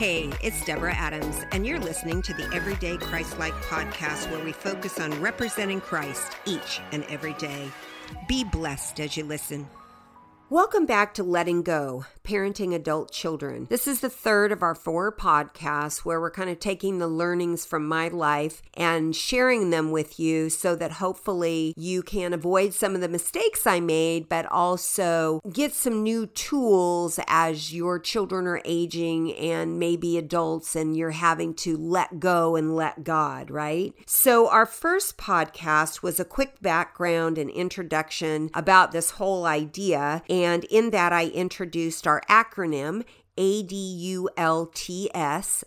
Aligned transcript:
Hey, 0.00 0.30
it's 0.42 0.64
Deborah 0.64 0.94
Adams, 0.94 1.44
and 1.52 1.66
you're 1.66 1.78
listening 1.78 2.22
to 2.22 2.32
the 2.32 2.50
Everyday 2.54 2.96
Christ 2.96 3.38
Like 3.38 3.52
podcast 3.64 4.30
where 4.30 4.42
we 4.42 4.50
focus 4.50 4.98
on 4.98 5.20
representing 5.20 5.82
Christ 5.82 6.38
each 6.46 6.80
and 6.90 7.04
every 7.10 7.34
day. 7.34 7.68
Be 8.26 8.42
blessed 8.42 8.98
as 8.98 9.18
you 9.18 9.24
listen. 9.24 9.68
Welcome 10.48 10.86
back 10.86 11.12
to 11.14 11.22
Letting 11.22 11.60
Go, 11.60 12.06
Parenting 12.30 12.72
Adult 12.72 13.10
Children. 13.10 13.66
This 13.70 13.88
is 13.88 14.02
the 14.02 14.08
third 14.08 14.52
of 14.52 14.62
our 14.62 14.76
four 14.76 15.10
podcasts 15.10 16.04
where 16.04 16.20
we're 16.20 16.30
kind 16.30 16.48
of 16.48 16.60
taking 16.60 17.00
the 17.00 17.08
learnings 17.08 17.66
from 17.66 17.88
my 17.88 18.06
life 18.06 18.62
and 18.74 19.16
sharing 19.16 19.70
them 19.70 19.90
with 19.90 20.20
you 20.20 20.48
so 20.48 20.76
that 20.76 20.92
hopefully 20.92 21.74
you 21.76 22.04
can 22.04 22.32
avoid 22.32 22.72
some 22.72 22.94
of 22.94 23.00
the 23.00 23.08
mistakes 23.08 23.66
I 23.66 23.80
made, 23.80 24.28
but 24.28 24.46
also 24.46 25.40
get 25.52 25.74
some 25.74 26.04
new 26.04 26.26
tools 26.26 27.18
as 27.26 27.74
your 27.74 27.98
children 27.98 28.46
are 28.46 28.62
aging 28.64 29.34
and 29.34 29.80
maybe 29.80 30.16
adults 30.16 30.76
and 30.76 30.96
you're 30.96 31.10
having 31.10 31.52
to 31.54 31.76
let 31.76 32.20
go 32.20 32.54
and 32.54 32.76
let 32.76 33.02
God, 33.02 33.50
right? 33.50 33.92
So, 34.06 34.48
our 34.48 34.66
first 34.66 35.18
podcast 35.18 36.04
was 36.04 36.20
a 36.20 36.24
quick 36.24 36.62
background 36.62 37.38
and 37.38 37.50
introduction 37.50 38.50
about 38.54 38.92
this 38.92 39.10
whole 39.12 39.46
idea. 39.46 40.22
And 40.30 40.62
in 40.66 40.90
that, 40.90 41.12
I 41.12 41.26
introduced 41.26 42.06
our 42.06 42.19
acronym 42.28 43.02
ADULTS, 43.40 44.34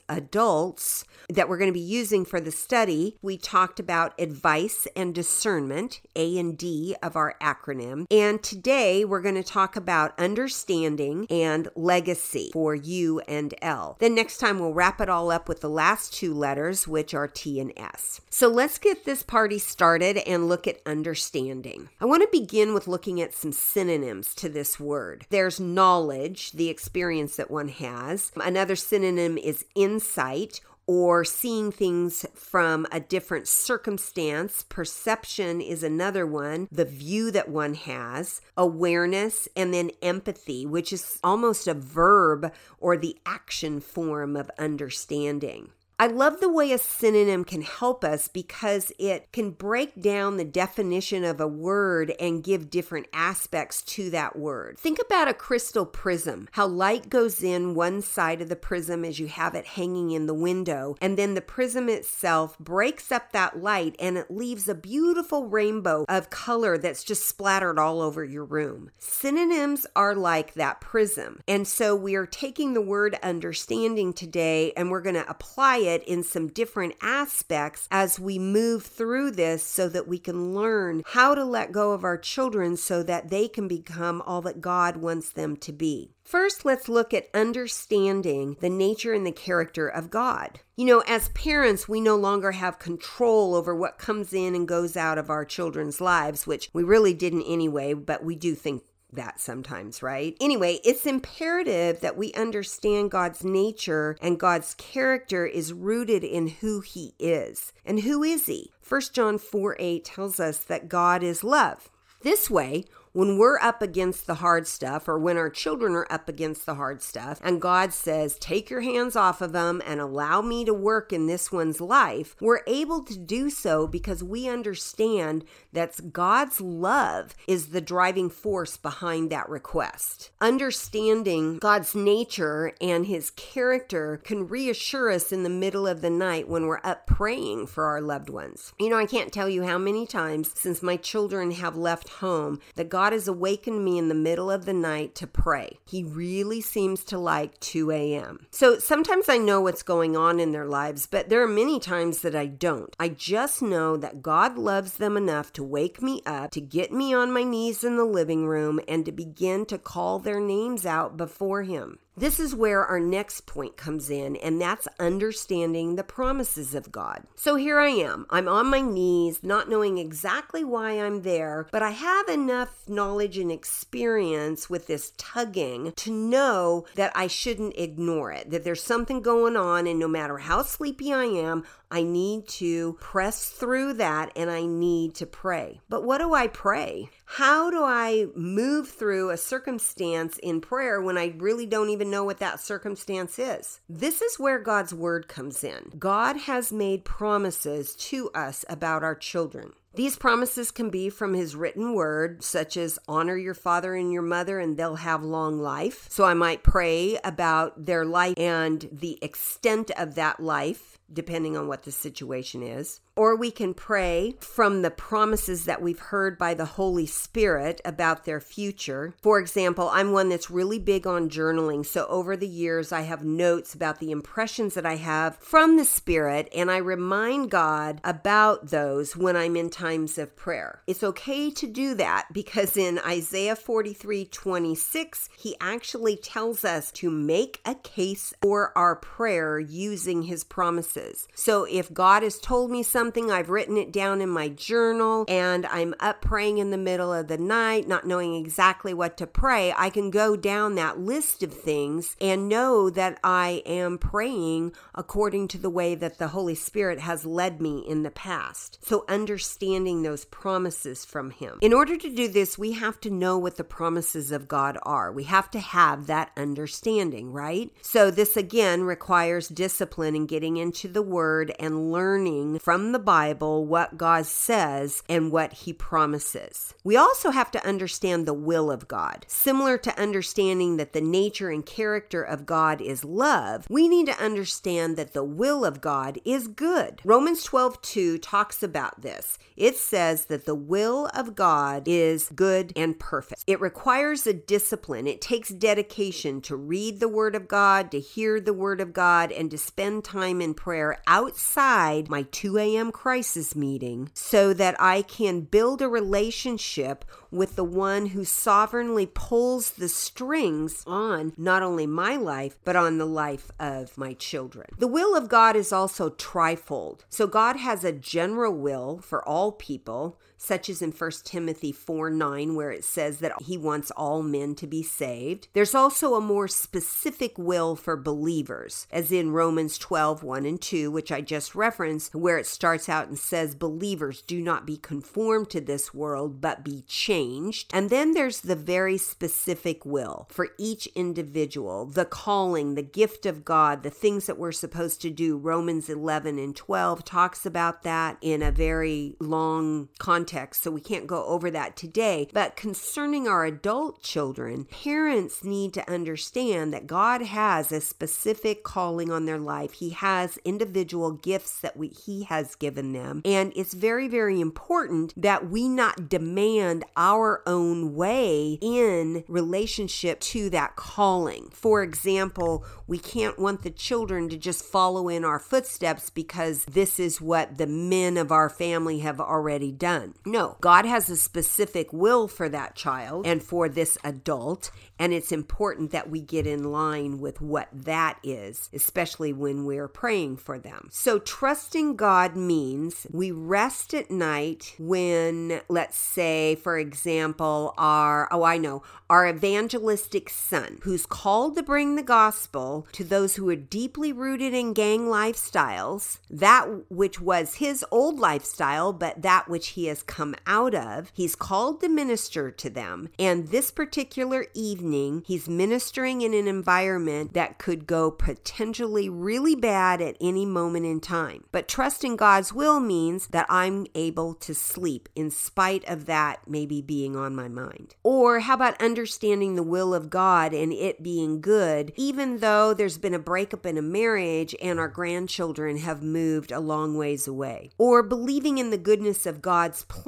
adults, 0.07 1.05
that 1.27 1.49
we're 1.49 1.57
going 1.57 1.69
to 1.69 1.73
be 1.73 1.79
using 1.79 2.23
for 2.23 2.39
the 2.39 2.51
study. 2.51 3.17
We 3.23 3.37
talked 3.37 3.79
about 3.79 4.13
advice 4.19 4.87
and 4.95 5.15
discernment, 5.15 6.01
A 6.15 6.37
and 6.37 6.55
D 6.55 6.95
of 7.01 7.15
our 7.15 7.35
acronym. 7.41 8.05
And 8.11 8.43
today 8.43 9.03
we're 9.03 9.21
going 9.21 9.33
to 9.33 9.43
talk 9.43 9.75
about 9.75 10.19
understanding 10.19 11.25
and 11.31 11.67
legacy 11.75 12.51
for 12.53 12.75
U 12.75 13.21
and 13.21 13.55
L. 13.63 13.97
Then 13.99 14.13
next 14.13 14.37
time 14.37 14.59
we'll 14.59 14.73
wrap 14.73 15.01
it 15.01 15.09
all 15.09 15.31
up 15.31 15.49
with 15.49 15.61
the 15.61 15.69
last 15.69 16.13
two 16.13 16.35
letters, 16.35 16.87
which 16.87 17.15
are 17.15 17.27
T 17.27 17.59
and 17.59 17.73
S. 17.75 18.21
So 18.29 18.47
let's 18.49 18.77
get 18.77 19.05
this 19.05 19.23
party 19.23 19.57
started 19.57 20.17
and 20.17 20.47
look 20.47 20.67
at 20.67 20.81
understanding. 20.85 21.89
I 21.99 22.05
want 22.05 22.21
to 22.21 22.29
begin 22.31 22.75
with 22.75 22.87
looking 22.87 23.19
at 23.19 23.33
some 23.33 23.51
synonyms 23.51 24.35
to 24.35 24.47
this 24.49 24.79
word. 24.79 25.25
There's 25.31 25.59
knowledge, 25.59 26.51
the 26.51 26.69
experience 26.69 27.37
that 27.37 27.49
one 27.49 27.62
has. 27.69 28.31
Another 28.35 28.75
synonym 28.75 29.37
is 29.37 29.65
insight 29.75 30.61
or 30.85 31.23
seeing 31.23 31.71
things 31.71 32.25
from 32.33 32.85
a 32.91 32.99
different 32.99 33.47
circumstance. 33.47 34.63
Perception 34.63 35.61
is 35.61 35.81
another 35.81 36.27
one, 36.27 36.67
the 36.71 36.85
view 36.85 37.31
that 37.31 37.49
one 37.49 37.73
has, 37.73 38.41
awareness, 38.57 39.47
and 39.55 39.73
then 39.73 39.91
empathy, 40.01 40.65
which 40.65 40.91
is 40.91 41.19
almost 41.23 41.67
a 41.67 41.73
verb 41.73 42.51
or 42.79 42.97
the 42.97 43.17
action 43.25 43.79
form 43.79 44.35
of 44.35 44.51
understanding. 44.59 45.69
I 46.03 46.07
love 46.07 46.41
the 46.41 46.49
way 46.49 46.73
a 46.73 46.77
synonym 46.79 47.45
can 47.45 47.61
help 47.61 48.03
us 48.03 48.27
because 48.27 48.91
it 48.99 49.31
can 49.31 49.51
break 49.51 50.01
down 50.01 50.35
the 50.35 50.43
definition 50.43 51.23
of 51.23 51.39
a 51.39 51.47
word 51.47 52.13
and 52.19 52.43
give 52.43 52.69
different 52.69 53.07
aspects 53.13 53.81
to 53.83 54.09
that 54.09 54.37
word. 54.37 54.77
Think 54.77 54.99
about 54.99 55.29
a 55.29 55.33
crystal 55.33 55.85
prism, 55.85 56.49
how 56.51 56.67
light 56.67 57.07
goes 57.07 57.41
in 57.41 57.73
one 57.73 58.01
side 58.01 58.41
of 58.41 58.49
the 58.49 58.57
prism 58.57 59.05
as 59.05 59.17
you 59.17 59.27
have 59.27 59.55
it 59.55 59.65
hanging 59.65 60.11
in 60.11 60.25
the 60.25 60.33
window, 60.33 60.97
and 60.99 61.17
then 61.17 61.35
the 61.35 61.41
prism 61.41 61.87
itself 61.87 62.59
breaks 62.59 63.09
up 63.09 63.31
that 63.31 63.61
light 63.61 63.95
and 63.97 64.17
it 64.17 64.29
leaves 64.29 64.67
a 64.67 64.75
beautiful 64.75 65.47
rainbow 65.47 66.03
of 66.09 66.29
color 66.29 66.77
that's 66.77 67.05
just 67.05 67.25
splattered 67.25 67.79
all 67.79 68.01
over 68.01 68.25
your 68.25 68.43
room. 68.43 68.91
Synonyms 68.99 69.87
are 69.95 70.15
like 70.15 70.55
that 70.55 70.81
prism. 70.81 71.39
And 71.47 71.65
so 71.65 71.95
we 71.95 72.15
are 72.15 72.25
taking 72.25 72.73
the 72.73 72.81
word 72.81 73.17
understanding 73.23 74.11
today 74.11 74.73
and 74.75 74.91
we're 74.91 74.99
going 74.99 75.15
to 75.15 75.29
apply 75.29 75.77
it 75.77 75.92
in 76.01 76.23
some 76.23 76.47
different 76.47 76.95
aspects 77.01 77.87
as 77.91 78.19
we 78.19 78.39
move 78.39 78.83
through 78.83 79.29
this 79.29 79.61
so 79.61 79.87
that 79.89 80.07
we 80.07 80.17
can 80.17 80.55
learn 80.55 81.03
how 81.05 81.35
to 81.35 81.45
let 81.45 81.71
go 81.71 81.91
of 81.91 82.03
our 82.03 82.17
children 82.17 82.75
so 82.75 83.03
that 83.03 83.29
they 83.29 83.47
can 83.47 83.67
become 83.67 84.23
all 84.25 84.41
that 84.41 84.61
God 84.61 84.97
wants 84.97 85.29
them 85.29 85.55
to 85.57 85.71
be. 85.71 86.09
First, 86.23 86.65
let's 86.65 86.89
look 86.89 87.13
at 87.13 87.29
understanding 87.33 88.57
the 88.59 88.69
nature 88.69 89.13
and 89.13 89.27
the 89.27 89.31
character 89.31 89.87
of 89.87 90.09
God. 90.09 90.61
You 90.77 90.85
know, 90.85 91.01
as 91.01 91.29
parents, 91.29 91.87
we 91.87 92.01
no 92.01 92.15
longer 92.15 92.53
have 92.53 92.79
control 92.79 93.53
over 93.53 93.75
what 93.75 93.99
comes 93.99 94.33
in 94.33 94.55
and 94.55 94.67
goes 94.67 94.97
out 94.97 95.17
of 95.17 95.29
our 95.29 95.45
children's 95.45 96.01
lives, 96.01 96.47
which 96.47 96.69
we 96.73 96.81
really 96.81 97.13
didn't 97.13 97.43
anyway, 97.43 97.93
but 97.93 98.23
we 98.23 98.35
do 98.35 98.55
think 98.55 98.83
that 99.15 99.39
sometimes, 99.39 100.01
right? 100.01 100.35
Anyway, 100.39 100.79
it's 100.83 101.05
imperative 101.05 101.99
that 102.01 102.17
we 102.17 102.33
understand 102.33 103.11
God's 103.11 103.43
nature 103.43 104.17
and 104.21 104.39
God's 104.39 104.73
character 104.75 105.45
is 105.45 105.73
rooted 105.73 106.23
in 106.23 106.47
who 106.47 106.81
he 106.81 107.13
is. 107.19 107.73
And 107.85 108.01
who 108.01 108.23
is 108.23 108.45
he? 108.45 108.71
1 108.87 109.01
John 109.13 109.37
4 109.37 109.75
8 109.79 110.05
tells 110.05 110.39
us 110.39 110.57
that 110.57 110.89
God 110.89 111.23
is 111.23 111.43
love. 111.43 111.89
This 112.21 112.49
way, 112.49 112.85
when 113.13 113.37
we're 113.37 113.59
up 113.59 113.81
against 113.81 114.27
the 114.27 114.35
hard 114.35 114.67
stuff 114.67 115.07
or 115.07 115.17
when 115.17 115.37
our 115.37 115.49
children 115.49 115.93
are 115.93 116.11
up 116.11 116.27
against 116.27 116.65
the 116.65 116.75
hard 116.75 117.01
stuff 117.01 117.39
and 117.43 117.61
God 117.61 117.93
says, 117.93 118.37
take 118.39 118.69
your 118.69 118.81
hands 118.81 119.15
off 119.15 119.41
of 119.41 119.53
them 119.53 119.81
and 119.85 120.01
allow 120.01 120.41
me 120.41 120.65
to 120.65 120.73
work 120.73 121.13
in 121.13 121.27
this 121.27 121.51
one's 121.51 121.79
life, 121.79 122.35
we're 122.41 122.61
able 122.67 123.03
to 123.03 123.17
do 123.17 123.49
so 123.49 123.87
because 123.87 124.23
we 124.23 124.49
understand 124.49 125.45
that 125.71 126.11
God's 126.11 126.59
love 126.59 127.35
is 127.47 127.67
the 127.67 127.81
driving 127.81 128.29
force 128.29 128.77
behind 128.77 129.29
that 129.29 129.47
request. 129.47 130.31
Understanding 130.41 131.57
God's 131.59 131.93
nature 131.93 132.73
and 132.81 133.05
his 133.05 133.29
character 133.31 134.19
can 134.23 134.47
reassure 134.47 135.11
us 135.11 135.31
in 135.31 135.43
the 135.43 135.49
middle 135.49 135.87
of 135.87 136.01
the 136.01 136.09
night 136.09 136.47
when 136.47 136.65
we're 136.65 136.79
up 136.83 137.05
praying 137.05 137.67
for 137.67 137.85
our 137.85 138.01
loved 138.01 138.29
ones. 138.29 138.73
You 138.79 138.89
know, 138.89 138.97
I 138.97 139.05
can't 139.05 139.31
tell 139.31 139.49
you 139.49 139.63
how 139.63 139.77
many 139.77 140.07
times 140.07 140.51
since 140.55 140.81
my 140.81 140.97
children 140.97 141.51
have 141.51 141.75
left 141.75 142.09
home 142.09 142.59
that 142.75 142.89
God 142.89 143.02
God 143.03 143.11
has 143.11 143.27
awakened 143.27 143.83
me 143.83 143.97
in 143.97 144.07
the 144.07 144.15
middle 144.15 144.49
of 144.49 144.63
the 144.63 144.71
night 144.71 145.13
to 145.15 145.27
pray. 145.27 145.77
He 145.85 146.05
really 146.05 146.61
seems 146.61 147.03
to 147.03 147.17
like 147.17 147.59
2 147.59 147.91
a.m. 147.91 148.47
So 148.49 148.79
sometimes 148.79 149.27
I 149.27 149.37
know 149.37 149.59
what's 149.59 149.83
going 149.83 150.15
on 150.15 150.39
in 150.39 150.53
their 150.53 150.65
lives, 150.65 151.05
but 151.05 151.27
there 151.27 151.43
are 151.43 151.47
many 151.49 151.81
times 151.81 152.21
that 152.21 152.33
I 152.33 152.45
don't. 152.45 152.95
I 152.97 153.09
just 153.09 153.61
know 153.61 153.97
that 153.97 154.21
God 154.21 154.57
loves 154.57 154.93
them 154.93 155.17
enough 155.17 155.51
to 155.51 155.65
wake 155.65 156.01
me 156.01 156.21
up, 156.25 156.51
to 156.51 156.61
get 156.61 156.93
me 156.93 157.13
on 157.13 157.33
my 157.33 157.43
knees 157.43 157.83
in 157.83 157.97
the 157.97 158.05
living 158.05 158.47
room, 158.47 158.79
and 158.87 159.05
to 159.05 159.11
begin 159.11 159.65
to 159.65 159.77
call 159.77 160.19
their 160.19 160.39
names 160.39 160.85
out 160.85 161.17
before 161.17 161.63
Him. 161.63 161.99
This 162.15 162.39
is 162.39 162.53
where 162.53 162.85
our 162.85 162.99
next 162.99 163.47
point 163.47 163.75
comes 163.75 164.09
in, 164.11 164.35
and 164.35 164.61
that's 164.61 164.87
understanding 164.99 165.95
the 165.95 166.03
promises 166.03 166.75
of 166.75 166.91
God. 166.91 167.23
So 167.35 167.55
here 167.55 167.79
I 167.79 167.89
am. 167.89 168.27
I'm 168.29 168.47
on 168.47 168.67
my 168.67 168.81
knees, 168.81 169.41
not 169.41 169.67
knowing 169.67 169.97
exactly 169.97 170.63
why 170.63 170.91
I'm 170.91 171.23
there, 171.23 171.67
but 171.71 171.81
I 171.81 171.89
have 171.89 172.27
enough 172.27 172.87
knowledge 172.87 173.39
and 173.39 173.51
experience 173.51 174.69
with 174.69 174.85
this 174.85 175.11
tugging 175.17 175.91
to 175.93 176.11
know 176.11 176.85
that 176.93 177.11
I 177.15 177.25
shouldn't 177.25 177.79
ignore 177.79 178.31
it, 178.31 178.51
that 178.51 178.63
there's 178.63 178.83
something 178.83 179.21
going 179.21 179.57
on, 179.57 179.87
and 179.87 179.97
no 179.97 180.07
matter 180.07 180.37
how 180.37 180.61
sleepy 180.61 181.11
I 181.11 181.25
am, 181.25 181.63
I 181.89 182.01
need 182.01 182.47
to 182.47 182.93
press 182.93 183.49
through 183.49 183.93
that 183.93 184.31
and 184.35 184.49
I 184.49 184.65
need 184.65 185.13
to 185.15 185.27
pray. 185.27 185.79
But 185.89 186.03
what 186.03 186.17
do 186.17 186.33
I 186.33 186.47
pray? 186.47 187.09
How 187.37 187.71
do 187.71 187.83
I 187.83 188.27
move 188.35 188.89
through 188.89 189.31
a 189.31 189.37
circumstance 189.37 190.37
in 190.37 190.61
prayer 190.61 191.01
when 191.01 191.17
I 191.17 191.33
really 191.39 191.65
don't 191.65 191.89
even 191.89 192.11
know 192.11 192.23
what 192.23 192.37
that 192.37 192.59
circumstance 192.59 193.39
is? 193.39 193.79
This 193.89 194.21
is 194.21 194.37
where 194.37 194.59
God's 194.59 194.93
word 194.93 195.27
comes 195.27 195.63
in. 195.63 195.93
God 195.97 196.37
has 196.37 196.71
made 196.71 197.05
promises 197.05 197.95
to 197.95 198.29
us 198.35 198.63
about 198.69 199.03
our 199.03 199.15
children. 199.15 199.73
These 199.95 200.15
promises 200.15 200.69
can 200.69 200.91
be 200.91 201.09
from 201.09 201.33
his 201.33 201.55
written 201.55 201.95
word, 201.95 202.43
such 202.43 202.77
as 202.77 202.99
honor 203.07 203.35
your 203.35 203.55
father 203.55 203.95
and 203.95 204.13
your 204.13 204.21
mother 204.21 204.59
and 204.59 204.77
they'll 204.77 204.97
have 204.97 205.23
long 205.23 205.59
life. 205.59 206.05
So 206.09 206.25
I 206.25 206.35
might 206.35 206.61
pray 206.61 207.17
about 207.23 207.85
their 207.85 208.05
life 208.05 208.37
and 208.37 208.87
the 208.91 209.17
extent 209.23 209.89
of 209.97 210.13
that 210.13 210.39
life 210.39 210.99
depending 211.11 211.57
on 211.57 211.67
what 211.67 211.83
the 211.83 211.91
situation 211.91 212.63
is. 212.63 213.01
Or 213.15 213.35
we 213.35 213.51
can 213.51 213.75
pray 213.75 214.35
from 214.39 214.81
the 214.81 214.89
promises 214.89 215.65
that 215.65 215.83
we've 215.83 215.99
heard 215.99 216.37
by 216.37 216.55
the 216.55 216.65
Holy 216.65 217.05
Spirit 217.05 217.79
about 217.85 218.25
their 218.25 218.39
future. 218.39 219.13
For 219.21 219.39
example, 219.39 219.89
I'm 219.89 220.11
one 220.11 220.29
that's 220.29 220.49
really 220.49 220.79
big 220.79 221.05
on 221.05 221.29
journaling. 221.29 221.85
So 221.85 222.07
over 222.07 222.35
the 222.35 222.47
years, 222.47 222.91
I 222.91 223.01
have 223.01 223.23
notes 223.23 223.75
about 223.75 223.99
the 223.99 224.09
impressions 224.09 224.73
that 224.73 224.85
I 224.85 224.95
have 224.95 225.37
from 225.37 225.77
the 225.77 225.85
Spirit, 225.85 226.49
and 226.55 226.71
I 226.71 226.77
remind 226.77 227.51
God 227.51 228.01
about 228.03 228.71
those 228.71 229.15
when 229.15 229.35
I'm 229.35 229.55
in 229.55 229.69
times 229.69 230.17
of 230.17 230.35
prayer. 230.35 230.81
It's 230.87 231.03
okay 231.03 231.51
to 231.51 231.67
do 231.67 231.93
that 231.95 232.33
because 232.33 232.75
in 232.75 232.99
Isaiah 233.05 233.55
43 233.55 234.25
26, 234.25 235.29
he 235.37 235.55
actually 235.61 236.15
tells 236.15 236.65
us 236.65 236.91
to 236.93 237.11
make 237.11 237.61
a 237.63 237.75
case 237.75 238.33
for 238.41 238.75
our 238.75 238.95
prayer 238.95 239.59
using 239.59 240.23
his 240.23 240.43
promises. 240.43 240.92
So 241.35 241.65
if 241.65 241.93
God 241.93 242.23
has 242.23 242.39
told 242.39 242.71
me 242.71 242.83
something, 242.83 243.31
I've 243.31 243.49
written 243.49 243.77
it 243.77 243.91
down 243.91 244.21
in 244.21 244.29
my 244.29 244.49
journal, 244.49 245.25
and 245.27 245.65
I'm 245.67 245.93
up 245.99 246.21
praying 246.21 246.57
in 246.57 246.71
the 246.71 246.77
middle 246.77 247.13
of 247.13 247.27
the 247.27 247.37
night, 247.37 247.87
not 247.87 248.07
knowing 248.07 248.35
exactly 248.35 248.93
what 248.93 249.17
to 249.17 249.27
pray, 249.27 249.73
I 249.77 249.89
can 249.89 250.09
go 250.09 250.35
down 250.35 250.75
that 250.75 250.99
list 250.99 251.43
of 251.43 251.53
things 251.53 252.15
and 252.21 252.49
know 252.49 252.89
that 252.89 253.19
I 253.23 253.63
am 253.65 253.97
praying 253.97 254.73
according 254.95 255.47
to 255.49 255.57
the 255.57 255.69
way 255.69 255.95
that 255.95 256.17
the 256.17 256.29
Holy 256.29 256.55
Spirit 256.55 256.99
has 256.99 257.25
led 257.25 257.61
me 257.61 257.79
in 257.79 258.03
the 258.03 258.11
past. 258.11 258.79
So, 258.81 259.05
understanding 259.07 260.03
those 260.03 260.25
promises 260.25 261.05
from 261.05 261.31
Him. 261.31 261.59
In 261.61 261.73
order 261.73 261.97
to 261.97 262.09
do 262.09 262.27
this, 262.27 262.57
we 262.57 262.73
have 262.73 262.99
to 263.01 263.09
know 263.09 263.37
what 263.37 263.57
the 263.57 263.63
promises 263.63 264.31
of 264.31 264.47
God 264.47 264.77
are. 264.83 265.11
We 265.11 265.23
have 265.23 265.49
to 265.51 265.59
have 265.59 266.07
that 266.07 266.31
understanding, 266.37 267.31
right? 267.31 267.71
So, 267.81 268.11
this 268.11 268.37
again 268.37 268.83
requires 268.83 269.47
discipline 269.47 270.15
in 270.15 270.25
getting 270.25 270.57
into 270.57 270.82
the 270.87 271.01
Word 271.01 271.53
and 271.59 271.91
learning 271.91 272.59
from 272.59 272.91
the 272.91 272.99
Bible 272.99 273.65
what 273.65 273.97
God 273.97 274.25
says 274.25 275.03
and 275.07 275.31
what 275.31 275.53
He 275.53 275.73
promises. 275.73 276.73
We 276.83 276.97
also 276.97 277.31
have 277.31 277.51
to 277.51 277.65
understand 277.65 278.25
the 278.25 278.33
will 278.33 278.71
of 278.71 278.87
God. 278.87 279.25
Similar 279.27 279.77
to 279.79 279.99
understanding 279.99 280.77
that 280.77 280.93
the 280.93 281.01
nature 281.01 281.49
and 281.49 281.65
character 281.65 282.21
of 282.21 282.45
God 282.45 282.81
is 282.81 283.03
love, 283.03 283.67
we 283.69 283.87
need 283.87 284.07
to 284.07 284.23
understand 284.23 284.97
that 284.97 285.13
the 285.13 285.23
will 285.23 285.65
of 285.65 285.81
God 285.81 286.19
is 286.25 286.47
good. 286.47 287.01
Romans 287.03 287.43
12 287.43 287.81
2 287.81 288.17
talks 288.17 288.63
about 288.63 289.01
this. 289.01 289.37
It 289.55 289.77
says 289.77 290.25
that 290.25 290.45
the 290.45 290.55
will 290.55 291.09
of 291.13 291.35
God 291.35 291.83
is 291.87 292.29
good 292.35 292.73
and 292.75 292.99
perfect. 292.99 293.43
It 293.47 293.61
requires 293.61 294.25
a 294.25 294.33
discipline, 294.33 295.07
it 295.07 295.21
takes 295.21 295.49
dedication 295.49 296.41
to 296.41 296.55
read 296.55 296.99
the 296.99 297.07
Word 297.07 297.35
of 297.35 297.47
God, 297.47 297.91
to 297.91 297.99
hear 297.99 298.39
the 298.39 298.53
Word 298.53 298.81
of 298.81 298.93
God, 298.93 299.31
and 299.31 299.49
to 299.51 299.57
spend 299.57 300.03
time 300.03 300.41
in 300.41 300.53
prayer 300.73 300.97
outside 301.05 302.09
my 302.09 302.23
2 302.31 302.57
a.m. 302.57 302.91
crisis 302.91 303.55
meeting 303.55 304.09
so 304.15 304.55
that 304.55 304.75
I 304.79 305.03
can 305.03 305.41
build 305.41 305.83
a 305.83 305.87
relationship 305.87 307.05
with 307.29 307.55
the 307.55 307.63
one 307.63 308.07
who 308.07 308.25
sovereignly 308.25 309.05
pulls 309.05 309.73
the 309.73 309.87
strings 309.87 310.83
on 310.87 311.33
not 311.37 311.61
only 311.61 311.85
my 311.85 312.15
life, 312.15 312.57
but 312.63 312.75
on 312.75 312.97
the 312.97 313.05
life 313.05 313.51
of 313.59 313.95
my 313.99 314.13
children. 314.13 314.65
The 314.79 314.87
will 314.87 315.15
of 315.15 315.29
God 315.29 315.55
is 315.55 315.71
also 315.71 316.09
trifold. 316.09 317.01
So 317.07 317.27
God 317.27 317.57
has 317.57 317.83
a 317.83 317.91
general 317.91 318.55
will 318.55 318.97
for 318.97 319.23
all 319.29 319.51
people 319.51 320.17
such 320.43 320.69
as 320.69 320.81
in 320.81 320.91
1 320.91 321.11
Timothy 321.23 321.71
4 321.71 322.09
9, 322.09 322.55
where 322.55 322.71
it 322.71 322.83
says 322.83 323.19
that 323.19 323.31
he 323.43 323.57
wants 323.57 323.91
all 323.91 324.21
men 324.21 324.55
to 324.55 324.67
be 324.67 324.83
saved. 324.83 325.47
There's 325.53 325.73
also 325.73 326.15
a 326.15 326.21
more 326.21 326.49
specific 326.49 327.37
will 327.37 327.77
for 327.77 327.95
believers, 327.95 328.85
as 328.91 329.11
in 329.11 329.31
Romans 329.31 329.77
12 329.77 330.21
1 330.21 330.45
and 330.45 330.61
2, 330.61 330.91
which 330.91 331.11
I 331.11 331.21
just 331.21 331.55
referenced, 331.55 332.13
where 332.13 332.37
it 332.37 332.45
starts 332.45 332.89
out 332.89 333.07
and 333.07 333.17
says, 333.17 333.55
Believers, 333.55 334.21
do 334.21 334.41
not 334.41 334.65
be 334.65 334.75
conformed 334.75 335.49
to 335.51 335.61
this 335.61 335.93
world, 335.93 336.41
but 336.41 336.65
be 336.65 336.83
changed. 336.87 337.71
And 337.73 337.89
then 337.89 338.13
there's 338.13 338.41
the 338.41 338.55
very 338.55 338.97
specific 338.97 339.85
will 339.85 340.27
for 340.29 340.49
each 340.57 340.87
individual, 340.87 341.85
the 341.85 342.05
calling, 342.05 342.75
the 342.75 342.81
gift 342.81 343.25
of 343.25 343.45
God, 343.45 343.83
the 343.83 343.89
things 343.89 344.25
that 344.25 344.37
we're 344.37 344.51
supposed 344.51 345.01
to 345.03 345.09
do. 345.09 345.37
Romans 345.37 345.89
11 345.89 346.37
and 346.37 346.53
12 346.53 347.05
talks 347.05 347.45
about 347.45 347.83
that 347.83 348.17
in 348.21 348.41
a 348.41 348.51
very 348.51 349.15
long 349.21 349.87
context 349.99 350.32
context, 350.33 350.63
so 350.63 350.71
we 350.71 350.81
can't 350.81 351.07
go 351.07 351.25
over 351.25 351.51
that 351.51 351.75
today. 351.75 352.27
But 352.33 352.55
concerning 352.55 353.27
our 353.27 353.45
adult 353.45 354.01
children, 354.01 354.65
parents 354.65 355.43
need 355.43 355.73
to 355.73 355.91
understand 355.91 356.73
that 356.73 356.87
God 356.87 357.21
has 357.21 357.71
a 357.71 357.81
specific 357.81 358.63
calling 358.63 359.11
on 359.11 359.25
their 359.25 359.37
life. 359.37 359.73
He 359.73 359.91
has 359.91 360.37
individual 360.43 361.11
gifts 361.11 361.59
that 361.59 361.77
we, 361.77 361.89
He 361.89 362.23
has 362.23 362.55
given 362.55 362.93
them. 362.93 363.21
And 363.25 363.53
it's 363.55 363.73
very, 363.73 364.07
very 364.07 364.41
important 364.41 365.13
that 365.21 365.49
we 365.49 365.67
not 365.67 366.09
demand 366.09 366.83
our 366.97 367.43
own 367.45 367.93
way 367.95 368.57
in 368.61 369.23
relationship 369.27 370.19
to 370.19 370.49
that 370.49 370.75
calling. 370.75 371.49
For 371.51 371.83
example, 371.83 372.65
we 372.87 372.97
can't 372.97 373.39
want 373.39 373.61
the 373.61 373.71
children 373.71 374.29
to 374.29 374.37
just 374.37 374.63
follow 374.65 375.09
in 375.09 375.23
our 375.23 375.39
footsteps 375.39 376.09
because 376.09 376.65
this 376.65 376.99
is 376.99 377.21
what 377.21 377.57
the 377.57 377.67
men 377.67 378.17
of 378.17 378.31
our 378.31 378.49
family 378.49 378.99
have 378.99 379.19
already 379.19 379.71
done. 379.71 380.13
No, 380.25 380.57
God 380.61 380.85
has 380.85 381.09
a 381.09 381.17
specific 381.17 381.91
will 381.91 382.27
for 382.27 382.47
that 382.47 382.75
child 382.75 383.27
and 383.27 383.43
for 383.43 383.67
this 383.67 383.97
adult, 384.03 384.71
and 384.97 385.11
it's 385.13 385.33
important 385.33 385.91
that 385.91 386.09
we 386.09 386.21
get 386.21 386.47
in 386.47 386.71
line 386.71 387.19
with 387.19 387.41
what 387.41 387.67
that 387.73 388.19
is, 388.23 388.69
especially 388.73 389.33
when 389.33 389.65
we're 389.65 389.89
praying 389.89 390.37
for 390.37 390.57
them. 390.57 390.87
So, 390.91 391.19
trusting 391.19 391.97
God 391.97 392.37
means 392.37 393.05
we 393.11 393.31
rest 393.31 393.93
at 393.93 394.09
night 394.09 394.75
when, 394.79 395.59
let's 395.67 395.97
say, 395.97 396.55
for 396.55 396.77
example, 396.77 397.73
our, 397.77 398.29
oh, 398.31 398.43
I 398.43 398.57
know, 398.57 398.81
our 399.09 399.27
evangelistic 399.27 400.29
son, 400.29 400.79
who's 400.83 401.05
called 401.05 401.55
to 401.57 401.63
bring 401.63 401.95
the 401.95 402.03
gospel 402.03 402.87
to 402.93 403.03
those 403.03 403.35
who 403.35 403.49
are 403.49 403.55
deeply 403.55 404.13
rooted 404.13 404.53
in 404.53 404.73
gang 404.73 405.01
lifestyles, 405.07 406.19
that 406.29 406.65
which 406.89 407.19
was 407.19 407.55
his 407.55 407.83
old 407.91 408.19
lifestyle, 408.19 408.93
but 408.93 409.21
that 409.21 409.49
which 409.49 409.69
he 409.69 409.87
has 409.87 410.01
come 410.13 410.35
out 410.45 410.75
of. 410.75 411.11
He's 411.15 411.35
called 411.35 411.81
to 411.81 411.89
minister 411.89 412.51
to 412.51 412.69
them. 412.69 413.09
And 413.17 413.47
this 413.47 413.71
particular 413.71 414.45
evening, 414.53 415.23
he's 415.25 415.49
ministering 415.49 416.21
in 416.21 416.35
an 416.35 416.47
environment 416.47 417.33
that 417.33 417.57
could 417.57 417.87
go 417.87 418.11
potentially 418.11 419.09
really 419.09 419.55
bad 419.55 420.01
at 420.01 420.15
any 420.21 420.45
moment 420.45 420.85
in 420.85 420.99
time. 420.99 421.45
But 421.51 421.67
trusting 421.67 422.15
God's 422.15 422.53
will 422.53 422.79
means 422.79 423.27
that 423.27 423.47
I'm 423.49 423.87
able 423.95 424.35
to 424.35 424.53
sleep 424.53 425.09
in 425.15 425.31
spite 425.31 425.83
of 425.85 426.05
that 426.05 426.41
maybe 426.47 426.79
being 426.79 427.15
on 427.15 427.35
my 427.35 427.47
mind. 427.47 427.95
Or 428.03 428.41
how 428.41 428.53
about 428.53 428.79
understanding 428.79 429.55
the 429.55 429.63
will 429.63 429.95
of 429.95 430.11
God 430.11 430.53
and 430.53 430.71
it 430.71 431.01
being 431.01 431.41
good, 431.41 431.91
even 431.95 432.37
though 432.37 432.75
there's 432.75 432.99
been 432.99 433.15
a 433.15 433.19
breakup 433.19 433.65
in 433.65 433.79
a 433.79 433.81
marriage 433.81 434.53
and 434.61 434.79
our 434.79 434.87
grandchildren 434.87 435.77
have 435.77 436.03
moved 436.03 436.51
a 436.51 436.59
long 436.59 436.95
ways 436.95 437.27
away? 437.27 437.71
Or 437.79 438.03
believing 438.03 438.59
in 438.59 438.69
the 438.69 438.77
goodness 438.77 439.25
of 439.25 439.41
God's 439.41 439.81
plan 439.85 440.02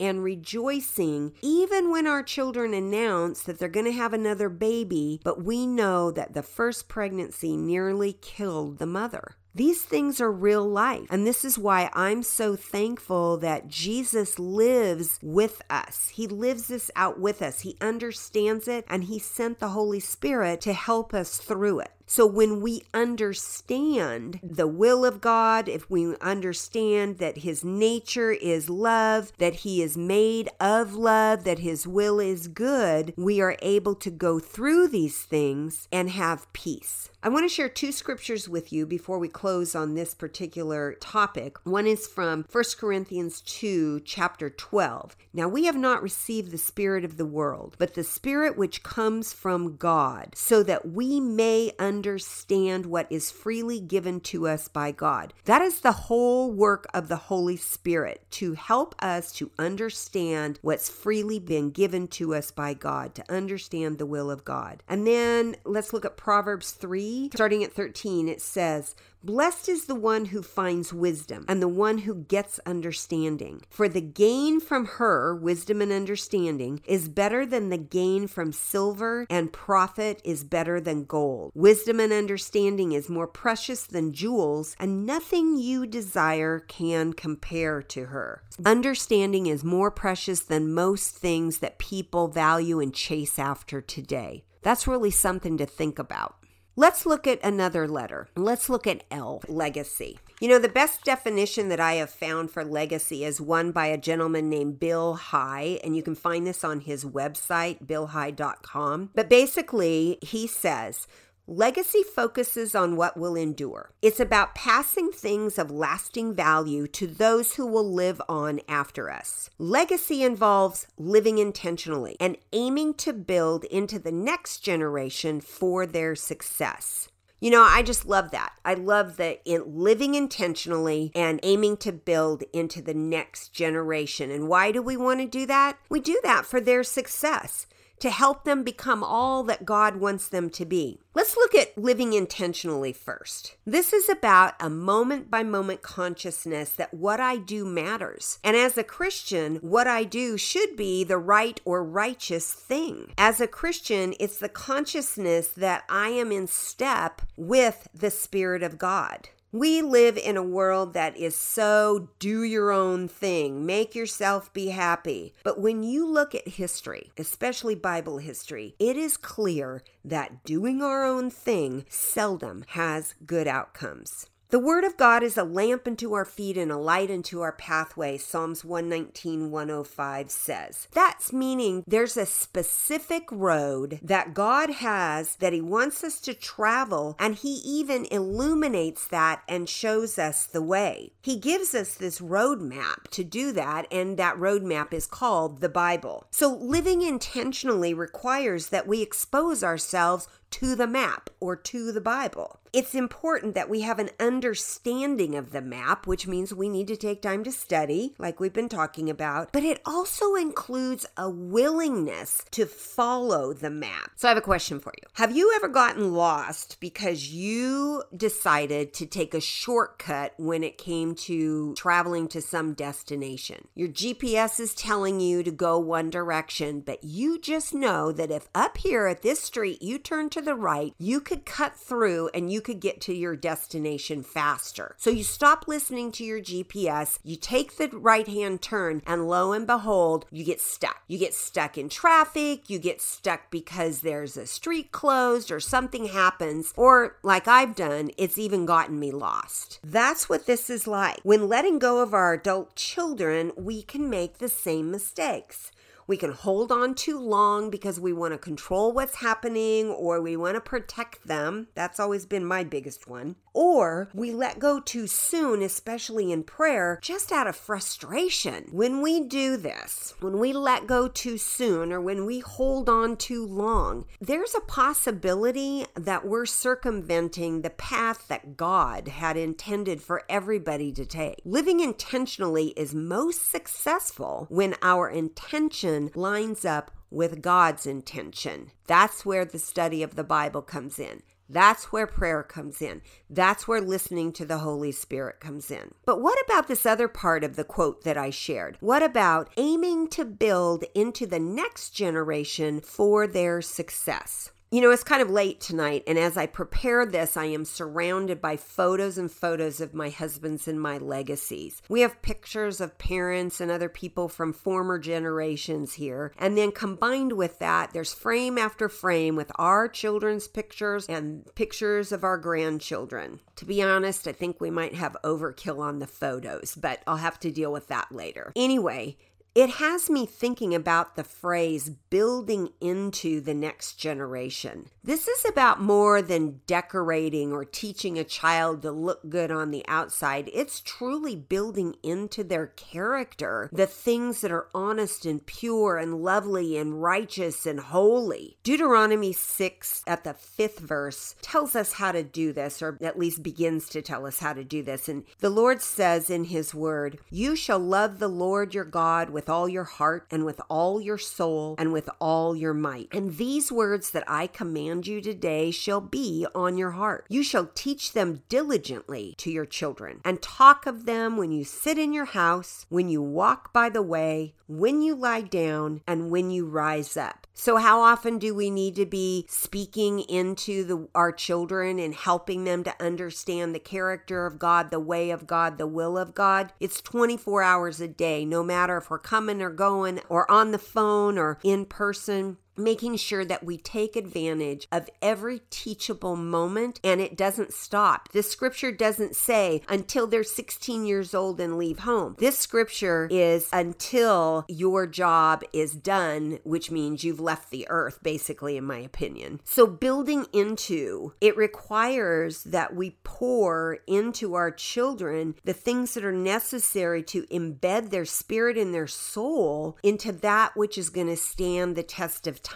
and 0.00 0.22
rejoicing 0.22 1.32
even 1.42 1.90
when 1.90 2.06
our 2.06 2.22
children 2.22 2.74
announce 2.74 3.42
that 3.42 3.58
they're 3.58 3.68
going 3.68 3.86
to 3.86 3.92
have 3.92 4.12
another 4.12 4.48
baby, 4.48 5.20
but 5.24 5.42
we 5.42 5.66
know 5.66 6.10
that 6.10 6.34
the 6.34 6.42
first 6.42 6.88
pregnancy 6.88 7.56
nearly 7.56 8.12
killed 8.12 8.78
the 8.78 8.86
mother. 8.86 9.36
These 9.54 9.82
things 9.82 10.20
are 10.20 10.30
real 10.30 10.64
life. 10.64 11.08
And 11.10 11.26
this 11.26 11.44
is 11.44 11.58
why 11.58 11.90
I'm 11.92 12.22
so 12.22 12.54
thankful 12.54 13.38
that 13.38 13.66
Jesus 13.66 14.38
lives 14.38 15.18
with 15.20 15.62
us. 15.68 16.08
He 16.08 16.28
lives 16.28 16.68
this 16.68 16.92
out 16.94 17.18
with 17.18 17.42
us. 17.42 17.60
He 17.60 17.76
understands 17.80 18.68
it 18.68 18.84
and 18.88 19.04
He 19.04 19.18
sent 19.18 19.58
the 19.58 19.70
Holy 19.70 20.00
Spirit 20.00 20.60
to 20.60 20.72
help 20.72 21.12
us 21.12 21.38
through 21.38 21.80
it. 21.80 21.90
So 22.10 22.26
when 22.26 22.62
we 22.62 22.84
understand 22.94 24.40
the 24.42 24.66
will 24.66 25.04
of 25.04 25.20
God, 25.20 25.68
if 25.68 25.90
we 25.90 26.16
understand 26.22 27.18
that 27.18 27.38
his 27.38 27.62
nature 27.62 28.32
is 28.32 28.70
love, 28.70 29.30
that 29.36 29.56
he 29.56 29.82
is 29.82 29.98
made 29.98 30.48
of 30.58 30.94
love, 30.94 31.44
that 31.44 31.58
his 31.58 31.86
will 31.86 32.18
is 32.18 32.48
good, 32.48 33.12
we 33.18 33.42
are 33.42 33.56
able 33.60 33.94
to 33.96 34.10
go 34.10 34.38
through 34.38 34.88
these 34.88 35.18
things 35.18 35.86
and 35.92 36.08
have 36.08 36.50
peace. 36.54 37.10
I 37.22 37.28
want 37.28 37.44
to 37.44 37.54
share 37.54 37.68
two 37.68 37.92
scriptures 37.92 38.48
with 38.48 38.72
you 38.72 38.86
before 38.86 39.18
we 39.18 39.28
close 39.28 39.74
on 39.74 39.94
this 39.94 40.14
particular 40.14 40.94
topic. 40.94 41.58
One 41.64 41.86
is 41.86 42.06
from 42.06 42.46
1 42.50 42.64
Corinthians 42.78 43.42
2, 43.42 44.00
chapter 44.06 44.48
12. 44.48 45.14
Now, 45.34 45.48
we 45.48 45.64
have 45.64 45.76
not 45.76 46.02
received 46.02 46.52
the 46.52 46.58
Spirit 46.58 47.04
of 47.04 47.18
the 47.18 47.26
world, 47.26 47.74
but 47.76 47.94
the 47.94 48.04
Spirit 48.04 48.56
which 48.56 48.82
comes 48.82 49.32
from 49.34 49.76
God, 49.76 50.30
so 50.36 50.62
that 50.62 50.88
we 50.88 51.20
may 51.20 51.72
understand 51.78 51.97
understand 51.98 52.86
what 52.86 53.10
is 53.10 53.32
freely 53.32 53.80
given 53.80 54.20
to 54.20 54.46
us 54.46 54.68
by 54.68 54.92
God. 54.92 55.34
That 55.46 55.62
is 55.62 55.80
the 55.80 55.90
whole 55.90 56.52
work 56.52 56.86
of 56.94 57.08
the 57.08 57.16
Holy 57.16 57.56
Spirit 57.56 58.24
to 58.30 58.54
help 58.54 58.94
us 59.00 59.32
to 59.32 59.50
understand 59.58 60.60
what's 60.62 60.88
freely 60.88 61.40
been 61.40 61.70
given 61.70 62.06
to 62.08 62.36
us 62.36 62.52
by 62.52 62.72
God, 62.74 63.16
to 63.16 63.32
understand 63.32 63.98
the 63.98 64.06
will 64.06 64.30
of 64.30 64.44
God. 64.44 64.84
And 64.88 65.08
then 65.08 65.56
let's 65.64 65.92
look 65.92 66.04
at 66.04 66.16
Proverbs 66.16 66.70
3, 66.70 67.30
starting 67.34 67.64
at 67.64 67.72
13. 67.72 68.28
It 68.28 68.40
says, 68.40 68.94
Blessed 69.22 69.68
is 69.68 69.86
the 69.86 69.96
one 69.96 70.26
who 70.26 70.42
finds 70.42 70.92
wisdom 70.92 71.44
and 71.48 71.60
the 71.60 71.66
one 71.66 71.98
who 71.98 72.14
gets 72.14 72.60
understanding. 72.64 73.62
For 73.68 73.88
the 73.88 74.00
gain 74.00 74.60
from 74.60 74.86
her, 74.86 75.34
wisdom 75.34 75.82
and 75.82 75.90
understanding, 75.90 76.80
is 76.86 77.08
better 77.08 77.44
than 77.44 77.68
the 77.68 77.78
gain 77.78 78.28
from 78.28 78.52
silver, 78.52 79.26
and 79.28 79.52
profit 79.52 80.22
is 80.24 80.44
better 80.44 80.80
than 80.80 81.04
gold. 81.04 81.50
Wisdom 81.54 81.98
and 81.98 82.12
understanding 82.12 82.92
is 82.92 83.08
more 83.08 83.26
precious 83.26 83.84
than 83.84 84.12
jewels, 84.12 84.76
and 84.78 85.04
nothing 85.04 85.56
you 85.56 85.84
desire 85.84 86.60
can 86.60 87.12
compare 87.12 87.82
to 87.82 88.06
her. 88.06 88.44
Understanding 88.64 89.46
is 89.46 89.64
more 89.64 89.90
precious 89.90 90.40
than 90.40 90.72
most 90.72 91.16
things 91.16 91.58
that 91.58 91.78
people 91.78 92.28
value 92.28 92.78
and 92.78 92.94
chase 92.94 93.38
after 93.38 93.80
today. 93.80 94.44
That's 94.62 94.86
really 94.86 95.10
something 95.10 95.58
to 95.58 95.66
think 95.66 95.98
about. 95.98 96.36
Let's 96.78 97.04
look 97.04 97.26
at 97.26 97.42
another 97.42 97.88
letter. 97.88 98.28
Let's 98.36 98.68
look 98.68 98.86
at 98.86 99.02
L, 99.10 99.42
legacy. 99.48 100.20
You 100.40 100.46
know, 100.46 100.60
the 100.60 100.68
best 100.68 101.02
definition 101.02 101.70
that 101.70 101.80
I 101.80 101.94
have 101.94 102.08
found 102.08 102.52
for 102.52 102.64
legacy 102.64 103.24
is 103.24 103.40
one 103.40 103.72
by 103.72 103.86
a 103.86 103.98
gentleman 103.98 104.48
named 104.48 104.78
Bill 104.78 105.14
High, 105.14 105.80
and 105.82 105.96
you 105.96 106.04
can 106.04 106.14
find 106.14 106.46
this 106.46 106.62
on 106.62 106.78
his 106.78 107.04
website, 107.04 107.84
billhigh.com. 107.84 109.10
But 109.12 109.28
basically, 109.28 110.18
he 110.22 110.46
says, 110.46 111.08
Legacy 111.50 112.02
focuses 112.02 112.74
on 112.74 112.94
what 112.94 113.16
will 113.16 113.34
endure. 113.34 113.90
It's 114.02 114.20
about 114.20 114.54
passing 114.54 115.10
things 115.10 115.58
of 115.58 115.70
lasting 115.70 116.34
value 116.34 116.86
to 116.88 117.06
those 117.06 117.54
who 117.54 117.66
will 117.66 117.90
live 117.90 118.20
on 118.28 118.60
after 118.68 119.10
us. 119.10 119.48
Legacy 119.56 120.22
involves 120.22 120.86
living 120.98 121.38
intentionally 121.38 122.18
and 122.20 122.36
aiming 122.52 122.92
to 122.94 123.14
build 123.14 123.64
into 123.64 123.98
the 123.98 124.12
next 124.12 124.58
generation 124.58 125.40
for 125.40 125.86
their 125.86 126.14
success. 126.14 127.08
You 127.40 127.50
know, 127.50 127.62
I 127.62 127.82
just 127.82 128.04
love 128.04 128.30
that. 128.32 128.52
I 128.62 128.74
love 128.74 129.16
the 129.16 129.42
in 129.50 129.62
living 129.74 130.14
intentionally 130.14 131.10
and 131.14 131.40
aiming 131.42 131.78
to 131.78 131.92
build 131.92 132.42
into 132.52 132.82
the 132.82 132.92
next 132.92 133.54
generation. 133.54 134.30
And 134.30 134.48
why 134.48 134.70
do 134.70 134.82
we 134.82 134.98
want 134.98 135.20
to 135.20 135.26
do 135.26 135.46
that? 135.46 135.78
We 135.88 136.00
do 136.00 136.20
that 136.24 136.44
for 136.44 136.60
their 136.60 136.84
success 136.84 137.66
to 138.00 138.10
help 138.10 138.44
them 138.44 138.62
become 138.62 139.02
all 139.02 139.42
that 139.44 139.64
God 139.64 139.96
wants 139.96 140.28
them 140.28 140.50
to 140.50 140.64
be. 140.64 141.00
Let's 141.14 141.36
look 141.36 141.54
at 141.54 141.76
living 141.76 142.12
intentionally 142.12 142.92
first. 142.92 143.56
This 143.66 143.92
is 143.92 144.08
about 144.08 144.54
a 144.60 144.70
moment 144.70 145.30
by 145.30 145.42
moment 145.42 145.82
consciousness 145.82 146.70
that 146.70 146.94
what 146.94 147.18
I 147.18 147.36
do 147.36 147.64
matters. 147.64 148.38
And 148.44 148.56
as 148.56 148.78
a 148.78 148.84
Christian, 148.84 149.56
what 149.56 149.86
I 149.86 150.04
do 150.04 150.36
should 150.36 150.76
be 150.76 151.02
the 151.02 151.18
right 151.18 151.60
or 151.64 151.84
righteous 151.84 152.52
thing. 152.52 153.12
As 153.18 153.40
a 153.40 153.48
Christian, 153.48 154.14
it's 154.20 154.38
the 154.38 154.48
consciousness 154.48 155.48
that 155.48 155.84
I 155.88 156.10
am 156.10 156.30
in 156.30 156.46
step 156.46 157.22
with 157.36 157.88
the 157.92 158.10
Spirit 158.10 158.62
of 158.62 158.78
God. 158.78 159.28
We 159.50 159.80
live 159.80 160.18
in 160.18 160.36
a 160.36 160.42
world 160.42 160.92
that 160.92 161.16
is 161.16 161.34
so 161.34 162.10
do 162.18 162.42
your 162.42 162.70
own 162.70 163.08
thing, 163.08 163.64
make 163.64 163.94
yourself 163.94 164.52
be 164.52 164.68
happy. 164.68 165.32
But 165.42 165.58
when 165.58 165.82
you 165.82 166.06
look 166.06 166.34
at 166.34 166.46
history, 166.46 167.12
especially 167.16 167.74
Bible 167.74 168.18
history, 168.18 168.74
it 168.78 168.98
is 168.98 169.16
clear 169.16 169.82
that 170.04 170.44
doing 170.44 170.82
our 170.82 171.02
own 171.02 171.30
thing 171.30 171.86
seldom 171.88 172.66
has 172.68 173.14
good 173.24 173.48
outcomes. 173.48 174.26
The 174.50 174.58
Word 174.58 174.84
of 174.84 174.96
God 174.96 175.22
is 175.22 175.36
a 175.36 175.44
lamp 175.44 175.86
unto 175.86 176.14
our 176.14 176.24
feet 176.24 176.56
and 176.56 176.72
a 176.72 176.78
light 176.78 177.10
unto 177.10 177.42
our 177.42 177.52
pathway, 177.52 178.16
Psalms 178.16 178.64
119, 178.64 179.50
105 179.50 180.30
says. 180.30 180.88
That's 180.94 181.34
meaning 181.34 181.84
there's 181.86 182.16
a 182.16 182.24
specific 182.24 183.30
road 183.30 184.00
that 184.02 184.32
God 184.32 184.70
has 184.70 185.36
that 185.36 185.52
He 185.52 185.60
wants 185.60 186.02
us 186.02 186.18
to 186.22 186.32
travel, 186.32 187.14
and 187.18 187.34
He 187.34 187.60
even 187.62 188.06
illuminates 188.06 189.06
that 189.08 189.42
and 189.46 189.68
shows 189.68 190.18
us 190.18 190.46
the 190.46 190.62
way. 190.62 191.12
He 191.20 191.36
gives 191.36 191.74
us 191.74 191.92
this 191.92 192.18
roadmap 192.18 193.08
to 193.10 193.24
do 193.24 193.52
that, 193.52 193.86
and 193.92 194.16
that 194.16 194.36
roadmap 194.36 194.94
is 194.94 195.06
called 195.06 195.60
the 195.60 195.68
Bible. 195.68 196.26
So 196.30 196.54
living 196.54 197.02
intentionally 197.02 197.92
requires 197.92 198.70
that 198.70 198.88
we 198.88 199.02
expose 199.02 199.62
ourselves 199.62 200.26
to 200.50 200.74
the 200.74 200.86
map 200.86 201.30
or 201.40 201.56
to 201.56 201.92
the 201.92 202.00
Bible. 202.00 202.60
It's 202.72 202.94
important 202.94 203.54
that 203.54 203.70
we 203.70 203.80
have 203.80 203.98
an 203.98 204.10
understanding 204.20 205.34
of 205.34 205.52
the 205.52 205.62
map, 205.62 206.06
which 206.06 206.26
means 206.26 206.52
we 206.52 206.68
need 206.68 206.86
to 206.88 206.96
take 206.96 207.22
time 207.22 207.42
to 207.44 207.52
study, 207.52 208.14
like 208.18 208.40
we've 208.40 208.52
been 208.52 208.68
talking 208.68 209.08
about, 209.08 209.52
but 209.52 209.62
it 209.62 209.80
also 209.86 210.34
includes 210.34 211.06
a 211.16 211.30
willingness 211.30 212.44
to 212.50 212.66
follow 212.66 213.54
the 213.54 213.70
map. 213.70 214.10
So 214.16 214.28
I 214.28 214.30
have 214.30 214.38
a 214.38 214.42
question 214.42 214.80
for 214.80 214.92
you. 214.98 215.08
Have 215.14 215.34
you 215.34 215.52
ever 215.56 215.68
gotten 215.68 216.12
lost 216.12 216.78
because 216.78 217.32
you 217.32 218.02
decided 218.14 218.92
to 218.94 219.06
take 219.06 219.32
a 219.32 219.40
shortcut 219.40 220.34
when 220.36 220.62
it 220.62 220.76
came 220.76 221.14
to 221.14 221.74
traveling 221.74 222.28
to 222.28 222.42
some 222.42 222.74
destination? 222.74 223.68
Your 223.74 223.88
GPS 223.88 224.60
is 224.60 224.74
telling 224.74 225.20
you 225.20 225.42
to 225.42 225.50
go 225.50 225.78
one 225.78 226.10
direction, 226.10 226.80
but 226.80 227.02
you 227.02 227.40
just 227.40 227.72
know 227.72 228.12
that 228.12 228.30
if 228.30 228.48
up 228.54 228.76
here 228.76 229.06
at 229.06 229.22
this 229.22 229.40
street 229.40 229.80
you 229.80 229.98
turn 229.98 230.28
to 230.30 230.37
to 230.38 230.44
the 230.44 230.54
right, 230.54 230.94
you 230.98 231.20
could 231.20 231.44
cut 231.44 231.76
through 231.76 232.30
and 232.32 232.52
you 232.52 232.60
could 232.60 232.80
get 232.80 233.00
to 233.02 233.14
your 233.14 233.34
destination 233.34 234.22
faster. 234.22 234.94
So 234.96 235.10
you 235.10 235.24
stop 235.24 235.66
listening 235.66 236.12
to 236.12 236.24
your 236.24 236.40
GPS, 236.40 237.18
you 237.24 237.36
take 237.36 237.76
the 237.76 237.88
right 237.88 238.26
hand 238.26 238.62
turn, 238.62 239.02
and 239.06 239.28
lo 239.28 239.52
and 239.52 239.66
behold, 239.66 240.26
you 240.30 240.44
get 240.44 240.60
stuck. 240.60 241.02
You 241.08 241.18
get 241.18 241.34
stuck 241.34 241.76
in 241.76 241.88
traffic, 241.88 242.70
you 242.70 242.78
get 242.78 243.00
stuck 243.00 243.50
because 243.50 244.00
there's 244.00 244.36
a 244.36 244.46
street 244.46 244.92
closed 244.92 245.50
or 245.50 245.60
something 245.60 246.06
happens, 246.06 246.72
or 246.76 247.16
like 247.22 247.48
I've 247.48 247.74
done, 247.74 248.10
it's 248.16 248.38
even 248.38 248.64
gotten 248.64 249.00
me 249.00 249.10
lost. 249.10 249.80
That's 249.82 250.28
what 250.28 250.46
this 250.46 250.70
is 250.70 250.86
like. 250.86 251.18
When 251.22 251.48
letting 251.48 251.78
go 251.78 252.00
of 252.00 252.14
our 252.14 252.34
adult 252.34 252.76
children, 252.76 253.52
we 253.56 253.82
can 253.82 254.08
make 254.08 254.38
the 254.38 254.48
same 254.48 254.90
mistakes. 254.90 255.72
We 256.08 256.16
can 256.16 256.32
hold 256.32 256.72
on 256.72 256.94
too 256.94 257.20
long 257.20 257.68
because 257.68 258.00
we 258.00 258.14
want 258.14 258.32
to 258.32 258.38
control 258.38 258.92
what's 258.92 259.16
happening 259.16 259.90
or 259.90 260.22
we 260.22 260.38
want 260.38 260.54
to 260.54 260.60
protect 260.62 261.28
them. 261.28 261.68
That's 261.74 262.00
always 262.00 262.24
been 262.24 262.46
my 262.46 262.64
biggest 262.64 263.06
one. 263.06 263.36
Or 263.60 264.08
we 264.14 264.30
let 264.30 264.60
go 264.60 264.78
too 264.78 265.08
soon, 265.08 265.62
especially 265.62 266.30
in 266.30 266.44
prayer, 266.44 267.00
just 267.02 267.32
out 267.32 267.48
of 267.48 267.56
frustration. 267.56 268.68
When 268.70 269.02
we 269.02 269.18
do 269.18 269.56
this, 269.56 270.14
when 270.20 270.38
we 270.38 270.52
let 270.52 270.86
go 270.86 271.08
too 271.08 271.38
soon 271.38 271.92
or 271.92 272.00
when 272.00 272.24
we 272.24 272.38
hold 272.38 272.88
on 272.88 273.16
too 273.16 273.44
long, 273.44 274.04
there's 274.20 274.54
a 274.54 274.60
possibility 274.60 275.86
that 275.96 276.24
we're 276.24 276.46
circumventing 276.46 277.62
the 277.62 277.70
path 277.70 278.28
that 278.28 278.56
God 278.56 279.08
had 279.08 279.36
intended 279.36 280.00
for 280.02 280.22
everybody 280.28 280.92
to 280.92 281.04
take. 281.04 281.40
Living 281.44 281.80
intentionally 281.80 282.68
is 282.76 282.94
most 282.94 283.50
successful 283.50 284.46
when 284.50 284.76
our 284.82 285.10
intention 285.10 286.12
lines 286.14 286.64
up 286.64 286.92
with 287.10 287.42
God's 287.42 287.86
intention. 287.86 288.70
That's 288.86 289.26
where 289.26 289.44
the 289.44 289.58
study 289.58 290.04
of 290.04 290.14
the 290.14 290.22
Bible 290.22 290.62
comes 290.62 291.00
in. 291.00 291.22
That's 291.48 291.92
where 291.92 292.06
prayer 292.06 292.42
comes 292.42 292.82
in. 292.82 293.00
That's 293.30 293.66
where 293.66 293.80
listening 293.80 294.32
to 294.34 294.44
the 294.44 294.58
Holy 294.58 294.92
Spirit 294.92 295.40
comes 295.40 295.70
in. 295.70 295.94
But 296.04 296.20
what 296.20 296.38
about 296.44 296.68
this 296.68 296.84
other 296.84 297.08
part 297.08 297.42
of 297.42 297.56
the 297.56 297.64
quote 297.64 298.04
that 298.04 298.18
I 298.18 298.30
shared? 298.30 298.76
What 298.80 299.02
about 299.02 299.50
aiming 299.56 300.08
to 300.08 300.24
build 300.24 300.84
into 300.94 301.26
the 301.26 301.38
next 301.38 301.90
generation 301.90 302.80
for 302.80 303.26
their 303.26 303.62
success? 303.62 304.50
You 304.70 304.82
know, 304.82 304.90
it's 304.90 305.02
kind 305.02 305.22
of 305.22 305.30
late 305.30 305.62
tonight, 305.62 306.04
and 306.06 306.18
as 306.18 306.36
I 306.36 306.44
prepare 306.44 307.06
this, 307.06 307.38
I 307.38 307.46
am 307.46 307.64
surrounded 307.64 308.42
by 308.42 308.58
photos 308.58 309.16
and 309.16 309.32
photos 309.32 309.80
of 309.80 309.94
my 309.94 310.10
husband's 310.10 310.68
and 310.68 310.78
my 310.78 310.98
legacies. 310.98 311.80
We 311.88 312.02
have 312.02 312.20
pictures 312.20 312.78
of 312.78 312.98
parents 312.98 313.62
and 313.62 313.70
other 313.70 313.88
people 313.88 314.28
from 314.28 314.52
former 314.52 314.98
generations 314.98 315.94
here, 315.94 316.34
and 316.36 316.58
then 316.58 316.72
combined 316.72 317.32
with 317.32 317.58
that, 317.60 317.94
there's 317.94 318.12
frame 318.12 318.58
after 318.58 318.90
frame 318.90 319.36
with 319.36 319.50
our 319.54 319.88
children's 319.88 320.48
pictures 320.48 321.06
and 321.06 321.46
pictures 321.54 322.12
of 322.12 322.22
our 322.22 322.36
grandchildren. 322.36 323.40
To 323.56 323.64
be 323.64 323.82
honest, 323.82 324.28
I 324.28 324.32
think 324.32 324.60
we 324.60 324.70
might 324.70 324.94
have 324.94 325.16
overkill 325.24 325.78
on 325.78 325.98
the 325.98 326.06
photos, 326.06 326.74
but 326.74 327.00
I'll 327.06 327.16
have 327.16 327.40
to 327.40 327.50
deal 327.50 327.72
with 327.72 327.88
that 327.88 328.12
later. 328.12 328.52
Anyway, 328.54 329.16
it 329.54 329.70
has 329.70 330.08
me 330.08 330.26
thinking 330.26 330.74
about 330.74 331.16
the 331.16 331.24
phrase 331.24 331.90
building 331.90 332.70
into 332.80 333.40
the 333.40 333.54
next 333.54 333.94
generation. 333.94 334.86
This 335.02 335.26
is 335.26 335.44
about 335.44 335.80
more 335.80 336.22
than 336.22 336.60
decorating 336.66 337.52
or 337.52 337.64
teaching 337.64 338.18
a 338.18 338.24
child 338.24 338.82
to 338.82 338.92
look 338.92 339.28
good 339.28 339.50
on 339.50 339.70
the 339.70 339.84
outside. 339.88 340.50
It's 340.52 340.80
truly 340.80 341.34
building 341.34 341.96
into 342.02 342.44
their 342.44 342.68
character 342.68 343.68
the 343.72 343.86
things 343.86 344.42
that 344.42 344.52
are 344.52 344.68
honest 344.74 345.24
and 345.24 345.44
pure 345.44 345.96
and 345.96 346.22
lovely 346.22 346.76
and 346.76 347.02
righteous 347.02 347.66
and 347.66 347.80
holy. 347.80 348.58
Deuteronomy 348.62 349.32
6 349.32 350.02
at 350.06 350.24
the 350.24 350.34
fifth 350.34 350.78
verse 350.78 351.34
tells 351.42 351.74
us 351.74 351.94
how 351.94 352.12
to 352.12 352.22
do 352.22 352.52
this, 352.52 352.82
or 352.82 352.98
at 353.00 353.18
least 353.18 353.42
begins 353.42 353.88
to 353.88 354.02
tell 354.02 354.26
us 354.26 354.40
how 354.40 354.52
to 354.52 354.62
do 354.62 354.82
this. 354.82 355.08
And 355.08 355.24
the 355.40 355.50
Lord 355.50 355.80
says 355.80 356.30
in 356.30 356.44
His 356.44 356.74
word, 356.74 357.18
You 357.30 357.56
shall 357.56 357.78
love 357.78 358.18
the 358.18 358.28
Lord 358.28 358.74
your 358.74 358.84
God 358.84 359.30
with 359.38 359.48
all 359.48 359.68
your 359.68 359.84
heart 359.84 360.26
and 360.32 360.44
with 360.44 360.60
all 360.68 361.00
your 361.00 361.16
soul 361.16 361.76
and 361.78 361.92
with 361.92 362.10
all 362.20 362.56
your 362.56 362.74
might. 362.74 363.06
And 363.12 363.36
these 363.36 363.70
words 363.70 364.10
that 364.10 364.24
I 364.26 364.48
command 364.48 365.06
you 365.06 365.20
today 365.20 365.70
shall 365.70 366.00
be 366.00 366.44
on 366.56 366.76
your 366.76 366.90
heart. 366.90 367.24
You 367.28 367.44
shall 367.44 367.70
teach 367.72 368.14
them 368.14 368.42
diligently 368.48 369.36
to 369.38 369.48
your 369.48 369.64
children 369.64 370.20
and 370.24 370.42
talk 370.42 370.86
of 370.86 371.06
them 371.06 371.36
when 371.36 371.52
you 371.52 371.62
sit 371.62 371.98
in 371.98 372.12
your 372.12 372.24
house, 372.24 372.84
when 372.88 373.08
you 373.08 373.22
walk 373.22 373.72
by 373.72 373.90
the 373.90 374.02
way, 374.02 374.54
when 374.66 375.02
you 375.02 375.14
lie 375.14 375.40
down, 375.40 376.02
and 376.06 376.30
when 376.30 376.50
you 376.50 376.66
rise 376.66 377.16
up. 377.16 377.46
So, 377.54 377.78
how 377.78 378.02
often 378.02 378.38
do 378.38 378.54
we 378.54 378.70
need 378.70 378.94
to 378.96 379.06
be 379.06 379.44
speaking 379.48 380.20
into 380.20 380.84
the, 380.84 381.08
our 381.12 381.32
children 381.32 381.98
and 381.98 382.14
helping 382.14 382.62
them 382.62 382.84
to 382.84 382.94
understand 383.02 383.74
the 383.74 383.80
character 383.80 384.46
of 384.46 384.60
God, 384.60 384.90
the 384.90 385.00
way 385.00 385.30
of 385.30 385.46
God, 385.46 385.76
the 385.76 385.86
will 385.86 386.16
of 386.16 386.36
God? 386.36 386.72
It's 386.78 387.00
24 387.00 387.62
hours 387.64 388.00
a 388.00 388.06
day, 388.06 388.44
no 388.44 388.62
matter 388.62 388.98
if 388.98 389.10
we're 389.10 389.18
coming 389.28 389.60
or 389.60 389.68
going 389.68 390.18
or 390.30 390.50
on 390.50 390.70
the 390.70 390.78
phone 390.78 391.36
or 391.36 391.58
in 391.62 391.84
person. 391.84 392.56
Making 392.78 393.16
sure 393.16 393.44
that 393.44 393.64
we 393.64 393.76
take 393.76 394.16
advantage 394.16 394.86
of 394.92 395.08
every 395.20 395.62
teachable 395.70 396.36
moment 396.36 397.00
and 397.02 397.20
it 397.20 397.36
doesn't 397.36 397.72
stop. 397.72 398.32
This 398.32 398.50
scripture 398.50 398.92
doesn't 398.92 399.36
say 399.36 399.82
until 399.88 400.26
they're 400.26 400.44
16 400.44 401.04
years 401.04 401.34
old 401.34 401.60
and 401.60 401.78
leave 401.78 402.00
home. 402.00 402.36
This 402.38 402.58
scripture 402.58 403.28
is 403.30 403.68
until 403.72 404.64
your 404.68 405.06
job 405.06 405.62
is 405.72 405.92
done, 405.92 406.58
which 406.64 406.90
means 406.90 407.24
you've 407.24 407.40
left 407.40 407.70
the 407.70 407.86
earth, 407.88 408.20
basically, 408.22 408.76
in 408.76 408.84
my 408.84 408.98
opinion. 408.98 409.60
So, 409.64 409.86
building 409.86 410.46
into 410.52 411.32
it 411.40 411.56
requires 411.56 412.62
that 412.64 412.94
we 412.94 413.16
pour 413.24 413.98
into 414.06 414.54
our 414.54 414.70
children 414.70 415.54
the 415.64 415.72
things 415.72 416.14
that 416.14 416.24
are 416.24 416.32
necessary 416.32 417.22
to 417.24 417.42
embed 417.46 418.10
their 418.10 418.24
spirit 418.24 418.76
and 418.76 418.94
their 418.94 419.06
soul 419.06 419.96
into 420.02 420.32
that 420.32 420.76
which 420.76 420.98
is 420.98 421.10
going 421.10 421.26
to 421.26 421.36
stand 421.36 421.96
the 421.96 422.02
test 422.02 422.46
of 422.46 422.62
time 422.62 422.67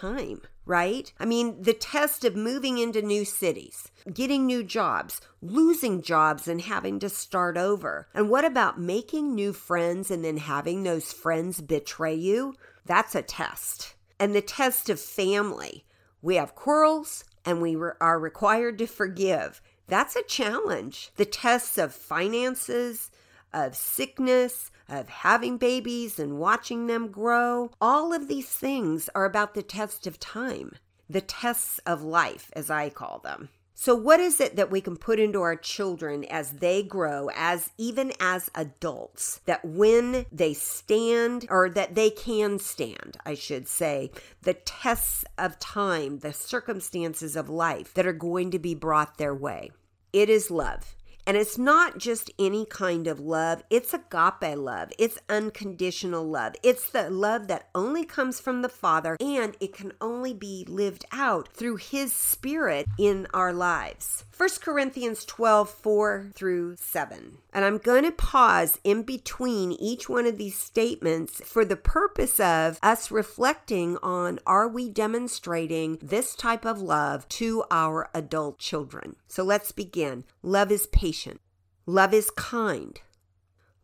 right? 0.65 1.11
I 1.19 1.25
mean, 1.25 1.61
the 1.61 1.73
test 1.73 2.23
of 2.25 2.35
moving 2.35 2.77
into 2.77 3.01
new 3.01 3.25
cities, 3.25 3.91
getting 4.11 4.45
new 4.45 4.63
jobs, 4.63 5.21
losing 5.41 6.01
jobs, 6.01 6.47
and 6.47 6.61
having 6.61 6.99
to 6.99 7.09
start 7.09 7.57
over. 7.57 8.07
And 8.13 8.29
what 8.29 8.45
about 8.45 8.79
making 8.79 9.35
new 9.35 9.53
friends 9.53 10.09
and 10.09 10.23
then 10.23 10.37
having 10.37 10.83
those 10.83 11.11
friends 11.11 11.61
betray 11.61 12.15
you? 12.15 12.55
That's 12.85 13.15
a 13.15 13.21
test. 13.21 13.95
And 14.19 14.33
the 14.33 14.41
test 14.41 14.89
of 14.89 14.99
family. 14.99 15.85
We 16.21 16.35
have 16.35 16.55
quarrels 16.55 17.25
and 17.45 17.61
we 17.61 17.75
are 17.75 18.19
required 18.19 18.77
to 18.77 18.87
forgive. 18.87 19.61
That's 19.87 20.15
a 20.15 20.23
challenge. 20.23 21.11
The 21.17 21.25
tests 21.25 21.77
of 21.77 21.93
finances, 21.93 23.11
of 23.53 23.75
sickness, 23.75 24.71
of 24.93 25.09
having 25.09 25.57
babies 25.57 26.19
and 26.19 26.39
watching 26.39 26.87
them 26.87 27.09
grow. 27.09 27.71
All 27.81 28.13
of 28.13 28.27
these 28.27 28.49
things 28.49 29.09
are 29.15 29.25
about 29.25 29.53
the 29.53 29.63
test 29.63 30.05
of 30.05 30.19
time, 30.19 30.73
the 31.09 31.21
tests 31.21 31.79
of 31.85 32.03
life, 32.03 32.51
as 32.53 32.69
I 32.69 32.89
call 32.89 33.19
them. 33.19 33.49
So, 33.75 33.95
what 33.95 34.19
is 34.19 34.39
it 34.39 34.55
that 34.55 34.69
we 34.69 34.81
can 34.81 34.97
put 34.97 35.19
into 35.19 35.41
our 35.41 35.55
children 35.55 36.25
as 36.25 36.51
they 36.51 36.83
grow, 36.83 37.29
as 37.35 37.71
even 37.77 38.13
as 38.19 38.51
adults, 38.53 39.41
that 39.45 39.65
when 39.65 40.27
they 40.31 40.53
stand, 40.53 41.47
or 41.49 41.69
that 41.71 41.95
they 41.95 42.11
can 42.11 42.59
stand, 42.59 43.17
I 43.25 43.33
should 43.33 43.67
say, 43.67 44.11
the 44.43 44.53
tests 44.53 45.25
of 45.39 45.59
time, 45.59 46.19
the 46.19 46.33
circumstances 46.33 47.35
of 47.35 47.49
life 47.49 47.93
that 47.95 48.05
are 48.05 48.13
going 48.13 48.51
to 48.51 48.59
be 48.59 48.75
brought 48.75 49.17
their 49.17 49.33
way? 49.33 49.71
It 50.13 50.29
is 50.29 50.51
love. 50.51 50.95
And 51.25 51.37
it's 51.37 51.57
not 51.57 51.97
just 51.97 52.31
any 52.37 52.65
kind 52.65 53.07
of 53.07 53.19
love, 53.19 53.63
it's 53.69 53.93
agape 53.93 54.57
love. 54.57 54.91
It's 54.99 55.17
unconditional 55.29 56.25
love. 56.25 56.55
It's 56.63 56.89
the 56.89 57.09
love 57.09 57.47
that 57.47 57.69
only 57.73 58.03
comes 58.03 58.39
from 58.39 58.61
the 58.61 58.69
Father 58.69 59.17
and 59.19 59.55
it 59.59 59.73
can 59.73 59.93
only 60.01 60.33
be 60.33 60.65
lived 60.67 61.05
out 61.11 61.47
through 61.53 61.77
His 61.77 62.11
Spirit 62.11 62.87
in 62.97 63.27
our 63.33 63.53
lives. 63.53 64.25
1 64.35 64.49
Corinthians 64.61 65.25
12, 65.25 65.69
4 65.69 66.31
through 66.33 66.75
7. 66.77 67.37
And 67.53 67.63
I'm 67.63 67.77
going 67.77 68.03
to 68.03 68.11
pause 68.11 68.79
in 68.83 69.03
between 69.03 69.73
each 69.73 70.09
one 70.09 70.25
of 70.25 70.39
these 70.39 70.57
statements 70.57 71.39
for 71.45 71.63
the 71.63 71.75
purpose 71.75 72.39
of 72.39 72.79
us 72.81 73.11
reflecting 73.11 73.97
on 74.01 74.39
are 74.47 74.67
we 74.67 74.89
demonstrating 74.89 75.99
this 76.01 76.35
type 76.35 76.65
of 76.65 76.81
love 76.81 77.29
to 77.29 77.63
our 77.69 78.09
adult 78.15 78.57
children? 78.57 79.17
So 79.27 79.43
let's 79.43 79.71
begin. 79.71 80.23
Love 80.41 80.71
is 80.71 80.87
patient, 80.87 81.39
love 81.85 82.11
is 82.11 82.31
kind, 82.31 82.99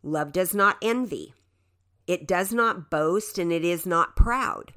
love 0.02 0.32
does 0.32 0.52
not 0.52 0.78
envy, 0.82 1.32
it 2.08 2.26
does 2.26 2.52
not 2.52 2.90
boast, 2.90 3.38
and 3.38 3.52
it 3.52 3.64
is 3.64 3.86
not 3.86 4.16
proud. 4.16 4.72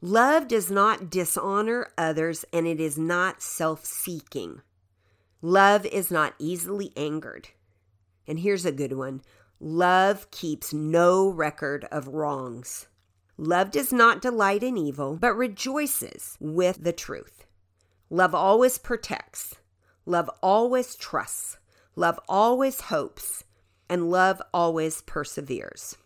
Love 0.00 0.46
does 0.46 0.70
not 0.70 1.10
dishonor 1.10 1.88
others, 1.98 2.44
and 2.52 2.68
it 2.68 2.80
is 2.80 2.96
not 2.96 3.42
self 3.42 3.84
seeking. 3.84 4.62
Love 5.42 5.86
is 5.86 6.10
not 6.10 6.34
easily 6.38 6.92
angered. 6.96 7.48
And 8.26 8.40
here's 8.40 8.66
a 8.66 8.72
good 8.72 8.92
one 8.92 9.22
love 9.58 10.30
keeps 10.30 10.72
no 10.72 11.28
record 11.28 11.86
of 11.90 12.08
wrongs. 12.08 12.86
Love 13.36 13.70
does 13.70 13.92
not 13.92 14.20
delight 14.20 14.62
in 14.62 14.76
evil, 14.76 15.16
but 15.16 15.34
rejoices 15.34 16.36
with 16.40 16.84
the 16.84 16.92
truth. 16.92 17.46
Love 18.10 18.34
always 18.34 18.76
protects. 18.76 19.54
Love 20.04 20.28
always 20.42 20.94
trusts. 20.94 21.56
Love 21.96 22.20
always 22.28 22.82
hopes. 22.82 23.44
And 23.88 24.10
love 24.10 24.42
always 24.52 25.00
perseveres. 25.02 25.96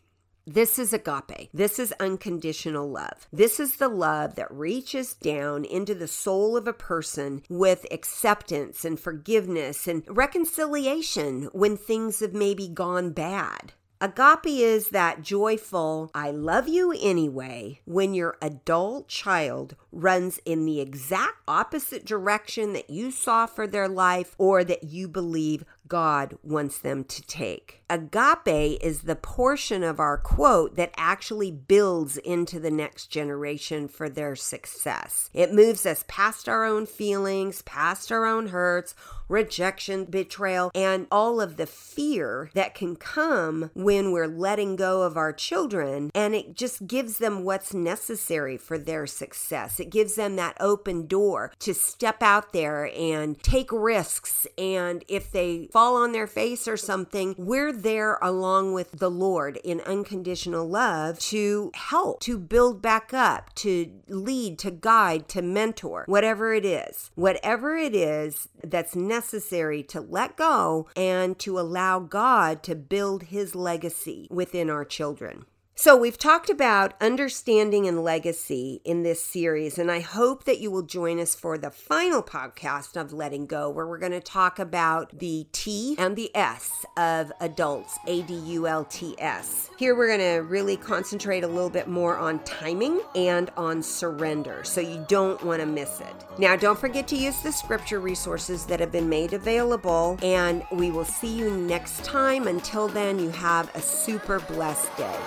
This 0.47 0.79
is 0.79 0.93
agape. 0.93 1.49
This 1.55 1.79
is 1.79 1.95
unconditional 1.99 2.91
love. 2.91 3.27
This 3.33 3.59
is 3.59 3.77
the 3.77 3.89
love 3.89 4.35
that 4.35 4.53
reaches 4.53 5.15
down 5.15 5.65
into 5.65 5.95
the 5.95 6.07
soul 6.07 6.55
of 6.55 6.69
a 6.69 6.75
person 6.75 7.43
with 7.49 7.87
acceptance 7.91 8.85
and 8.85 9.01
forgiveness 9.01 9.89
and 9.89 10.03
reconciliation 10.07 11.49
when 11.53 11.79
things 11.79 12.21
have 12.21 12.35
maybe 12.35 12.69
gone 12.69 13.13
bad. 13.13 13.73
Agape 14.03 14.45
is 14.47 14.91
that 14.91 15.23
joyful, 15.23 16.11
I 16.15 16.31
love 16.31 16.69
you 16.69 16.93
anyway, 16.93 17.81
when 17.87 18.13
your 18.13 18.37
adult 18.43 19.09
child 19.09 19.77
runs 19.93 20.41
in 20.45 20.67
the 20.67 20.79
exact 20.79 21.39
opposite 21.49 22.05
direction 22.05 22.75
that 22.75 22.91
you 22.91 23.11
saw 23.11 23.47
for 23.47 23.67
their 23.67 23.89
life 23.89 24.35
or 24.37 24.63
that 24.63 24.85
you 24.85 25.09
believe 25.09 25.65
God 25.87 26.39
wants 26.43 26.79
them 26.79 27.05
to 27.05 27.23
take. 27.23 27.83
Agape 27.91 28.79
is 28.81 29.03
the 29.03 29.17
portion 29.17 29.83
of 29.83 30.01
our 30.01 30.17
quote 30.17 30.77
that 30.77 30.95
actually 30.97 31.51
builds 31.51 32.17
into 32.17 32.59
the 32.59 32.71
next 32.71 33.07
generation 33.07 33.89
for 33.89 34.09
their 34.09 34.35
success. 34.35 35.31
It 35.35 35.53
moves 35.53 35.85
us 35.85 36.05
past 36.09 36.49
our 36.49 36.65
own 36.65 36.87
feelings, 36.87 37.63
past 37.63 38.11
our 38.11 38.25
own 38.25 38.49
hurts, 38.49 38.95
rejection, 39.29 40.05
betrayal, 40.05 40.71
and 40.75 41.07
all 41.11 41.41
of 41.41 41.57
the 41.57 41.67
fear 41.67 42.51
that 42.55 42.75
can 42.75 42.97
come 42.97 43.71
when 43.75 44.13
we're 44.13 44.27
letting 44.27 44.77
go 44.77 45.03
of 45.03 45.17
our 45.17 45.33
children. 45.33 46.11
And 46.15 46.35
it 46.35 46.55
just 46.55 46.87
gives 46.87 47.19
them 47.19 47.45
what's 47.45 47.75
necessary 47.75 48.57
for 48.57 48.79
their 48.79 49.07
success. 49.07 49.81
It 49.81 49.91
gives 49.91 50.15
them 50.15 50.37
that 50.37 50.57
open 50.61 51.07
door 51.07 51.53
to 51.61 51.75
step 51.75 52.23
out 52.23 52.53
there 52.53 52.91
and 52.95 53.41
take 53.43 53.71
risks. 53.73 54.47
And 54.59 55.05
if 55.09 55.31
they 55.31 55.69
fall 55.75 55.97
on 55.97 56.13
their 56.13 56.29
face 56.29 56.69
or 56.69 56.77
something, 56.77 57.35
we're 57.37 57.73
there 57.73 58.17
along 58.23 58.73
with 58.73 58.93
the 58.93 59.11
Lord 59.11 59.57
in 59.65 59.81
unconditional 59.81 60.69
love 60.69 61.19
to 61.19 61.73
help, 61.75 62.21
to 62.21 62.39
build 62.39 62.81
back 62.81 63.13
up, 63.13 63.53
to 63.57 63.91
lead, 64.07 64.57
to 64.61 64.71
guide, 64.71 65.29
to 65.31 65.43
mentor, 65.43 66.05
whatever 66.07 66.55
it 66.55 66.65
is. 66.65 67.11
Whatever 67.17 67.77
it 67.77 67.93
is 67.93 68.47
that's 68.63 68.95
necessary 68.95 69.83
to 69.83 70.01
let 70.01 70.37
go 70.37 70.87
and 70.95 71.37
to 71.41 71.59
allow 71.59 71.99
God 71.99 72.63
to 72.63 72.77
build 72.77 73.25
his 73.25 73.57
legacy 73.57 74.29
within 74.31 74.71
our 74.71 74.85
children. 74.85 75.45
So, 75.77 75.97
we've 75.97 76.17
talked 76.17 76.51
about 76.51 76.95
understanding 77.01 77.89
and 77.89 78.05
legacy 78.05 78.81
in 78.85 79.03
this 79.03 79.21
series, 79.21 79.77
and 79.77 79.91
I 79.91 79.99
hope 79.99 80.45
that 80.45 80.61
you 80.61 80.71
will 80.71 80.83
join 80.83 81.19
us 81.19 81.35
for 81.35 81.59
the 81.59 81.73
final 81.73 82.23
podcast 82.23 82.97
of 82.99 83.13
Letting 83.13 83.47
Go, 83.47 83.69
where 83.69 83.85
we're 83.85 83.99
going 83.99 84.13
to 84.13 84.21
talk 84.21 84.61
about 84.61 85.19
the 85.19 85.49
T 85.51 85.97
and 85.99 86.15
the 86.15 86.31
S 86.33 86.87
of 86.97 87.33
adults, 87.41 87.99
A 88.07 88.23
D 88.23 88.35
U 88.35 88.69
L 88.69 88.85
T 88.85 89.17
S. 89.19 89.69
Here, 89.77 89.97
we're 89.97 90.07
going 90.07 90.21
to 90.21 90.49
really 90.49 90.77
concentrate 90.77 91.43
a 91.43 91.49
little 91.49 91.69
bit 91.69 91.89
more 91.89 92.19
on 92.19 92.39
timing 92.45 93.01
and 93.17 93.51
on 93.57 93.83
surrender, 93.83 94.63
so 94.63 94.81
you 94.81 95.05
don't 95.09 95.43
want 95.43 95.59
to 95.59 95.67
miss 95.67 96.01
it. 96.01 96.39
Now, 96.39 96.55
don't 96.55 96.79
forget 96.79 97.09
to 97.09 97.17
use 97.17 97.41
the 97.41 97.51
scripture 97.51 97.99
resources 97.99 98.65
that 98.67 98.79
have 98.79 98.93
been 98.93 99.09
made 99.09 99.33
available, 99.33 100.21
and 100.23 100.65
we 100.71 100.93
will 100.93 101.05
see 101.05 101.37
you 101.37 101.51
next 101.51 102.05
time. 102.05 102.47
Until 102.47 102.87
then, 102.87 103.19
you 103.19 103.31
have 103.31 103.75
a 103.75 103.83
super 103.83 104.39
blessed 104.39 104.97
day. 104.97 105.19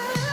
Yeah. 0.00 0.29